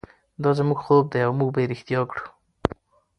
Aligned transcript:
دا 0.43 0.49
زموږ 0.57 0.79
خوب 0.85 1.05
دی 1.11 1.21
او 1.25 1.31
موږ 1.39 1.49
به 1.53 1.59
یې 1.61 1.69
ریښتیا 1.71 2.01
کړو. 2.11 2.25